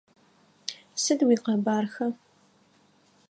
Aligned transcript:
Сыд 1.01 1.19
уикъэбархэ? 1.25 2.07